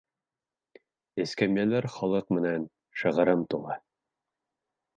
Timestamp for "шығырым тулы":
3.03-3.77